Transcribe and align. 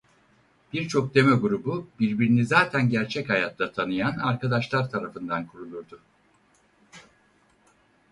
Birçok 0.73 1.15
demo 1.15 1.41
grubu 1.41 1.87
birbirini 1.99 2.45
zaten 2.45 2.89
gerçek 2.89 3.29
hayatta 3.29 3.71
tanıyan 3.71 4.11
arkadaşlar 4.17 4.89
tarafından 4.89 5.47
kurulurdu. 5.47 5.99